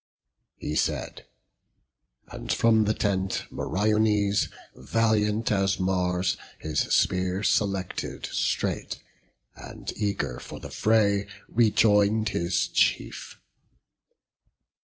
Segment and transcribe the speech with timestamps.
[0.57, 1.27] He said:
[2.29, 9.03] and from the tent Meriones, Valiant as Mars, his spear selected straight,
[9.55, 13.39] And, eager for the fray, rejoin'd his chief.